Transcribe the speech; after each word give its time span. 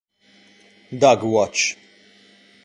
Dog 0.99 1.21
Watch 1.21 1.77